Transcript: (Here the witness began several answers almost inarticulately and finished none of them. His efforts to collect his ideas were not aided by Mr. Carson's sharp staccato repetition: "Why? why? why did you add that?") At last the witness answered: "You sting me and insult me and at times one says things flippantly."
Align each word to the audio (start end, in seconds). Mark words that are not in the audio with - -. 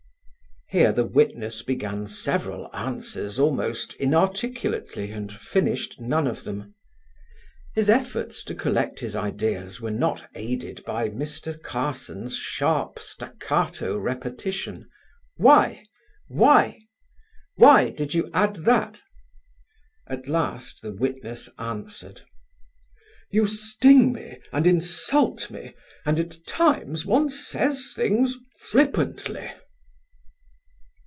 (Here 0.73 0.93
the 0.93 1.05
witness 1.05 1.63
began 1.63 2.07
several 2.07 2.73
answers 2.73 3.37
almost 3.37 3.93
inarticulately 3.95 5.11
and 5.11 5.29
finished 5.29 5.99
none 5.99 6.27
of 6.27 6.45
them. 6.45 6.73
His 7.75 7.89
efforts 7.89 8.41
to 8.45 8.55
collect 8.55 9.01
his 9.01 9.13
ideas 9.13 9.81
were 9.81 9.91
not 9.91 10.29
aided 10.33 10.81
by 10.85 11.09
Mr. 11.09 11.61
Carson's 11.61 12.37
sharp 12.37 12.99
staccato 12.99 13.97
repetition: 13.97 14.89
"Why? 15.35 15.83
why? 16.29 16.79
why 17.57 17.89
did 17.89 18.13
you 18.13 18.29
add 18.33 18.63
that?") 18.63 19.01
At 20.07 20.29
last 20.29 20.81
the 20.81 20.93
witness 20.93 21.49
answered: 21.59 22.21
"You 23.29 23.45
sting 23.45 24.13
me 24.13 24.39
and 24.53 24.65
insult 24.65 25.51
me 25.51 25.73
and 26.05 26.17
at 26.17 26.45
times 26.47 27.05
one 27.05 27.27
says 27.29 27.91
things 27.93 28.37
flippantly." 28.57 29.51